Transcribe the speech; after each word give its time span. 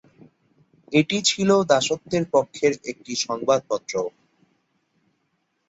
এটি 0.91 1.17
ছিল 1.29 1.49
দাসত্বের 1.71 2.23
পক্ষের 2.33 2.73
একটি 2.91 3.13
সংবাদপত্র। 3.25 3.93